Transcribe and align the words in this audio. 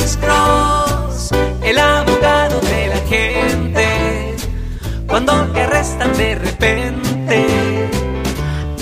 Cross, 0.00 1.30
el 1.62 1.78
abogado 1.78 2.60
de 2.60 2.86
la 2.88 3.00
gente. 3.08 4.36
Cuando 5.06 5.32
te 5.52 5.66
de 6.16 6.34
repente, 6.36 7.46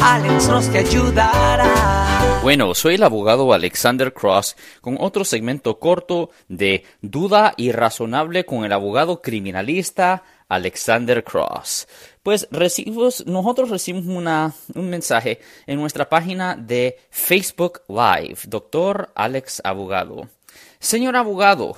Alex 0.00 0.46
Cross 0.46 0.68
te 0.70 0.78
ayudará. 0.78 2.40
Bueno, 2.42 2.74
soy 2.74 2.94
el 2.94 3.02
abogado 3.02 3.52
Alexander 3.52 4.12
Cross 4.12 4.56
con 4.80 4.96
otro 5.00 5.24
segmento 5.24 5.78
corto 5.78 6.30
de 6.48 6.84
Duda 7.02 7.52
Irrazonable 7.56 8.44
con 8.44 8.64
el 8.64 8.72
abogado 8.72 9.20
criminalista 9.20 10.22
Alexander 10.48 11.24
Cross. 11.24 11.88
Pues 12.22 12.46
recibimos, 12.50 13.26
nosotros 13.26 13.70
recibimos 13.70 14.06
una, 14.14 14.52
un 14.74 14.88
mensaje 14.88 15.40
en 15.66 15.80
nuestra 15.80 16.08
página 16.08 16.56
de 16.56 16.98
Facebook 17.10 17.82
Live, 17.88 18.38
doctor 18.46 19.10
Alex 19.14 19.60
Abogado. 19.64 20.28
Señor 20.80 21.16
abogado, 21.16 21.76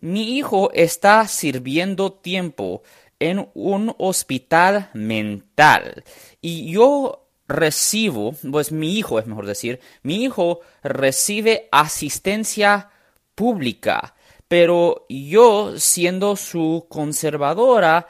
mi 0.00 0.36
hijo 0.36 0.70
está 0.74 1.26
sirviendo 1.26 2.12
tiempo 2.12 2.82
en 3.18 3.48
un 3.54 3.94
hospital 3.98 4.90
mental 4.92 6.04
y 6.42 6.70
yo 6.70 7.28
recibo, 7.48 8.34
pues 8.50 8.72
mi 8.72 8.98
hijo 8.98 9.18
es 9.18 9.26
mejor 9.26 9.46
decir, 9.46 9.80
mi 10.02 10.22
hijo 10.22 10.60
recibe 10.82 11.68
asistencia 11.72 12.90
pública, 13.34 14.14
pero 14.48 15.06
yo 15.08 15.78
siendo 15.78 16.36
su 16.36 16.86
conservadora 16.90 18.06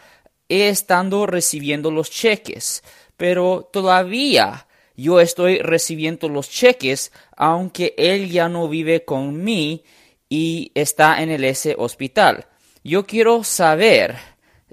he 0.49 0.69
estado 0.69 1.27
recibiendo 1.27 1.91
los 1.91 2.11
cheques, 2.11 2.83
pero 3.17 3.69
todavía 3.73 4.67
yo 4.97 5.21
estoy 5.21 5.59
recibiendo 5.59 6.29
los 6.29 6.49
cheques 6.51 7.13
aunque 7.37 7.95
él 7.97 8.31
ya 8.31 8.49
no 8.49 8.69
vive 8.69 9.05
con 9.05 9.45
mí 9.45 9.85
y 10.29 10.73
está 10.75 11.23
en 11.23 11.31
el 11.31 11.45
ese 11.45 11.75
hospital. 11.79 12.47
Yo 12.83 13.07
quiero 13.07 13.45
saber 13.45 14.17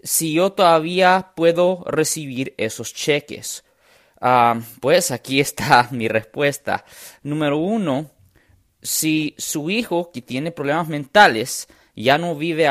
si 0.04 0.34
yo 0.34 0.52
todavía 0.52 1.32
puedo 1.36 1.84
recibir 1.86 2.54
esos 2.58 2.94
cheques. 2.94 3.64
Ah, 4.20 4.60
pues 4.80 5.12
aquí 5.12 5.40
está 5.40 5.88
mi 5.92 6.08
respuesta. 6.08 6.86
Número 7.24 7.58
uno, 7.58 8.12
si 8.82 9.34
su 9.38 9.70
hijo 9.70 10.12
que 10.12 10.22
tiene 10.22 10.52
problemas 10.52 10.88
mentales 10.88 11.68
ya 11.96 12.18
no 12.18 12.36
vive 12.36 12.68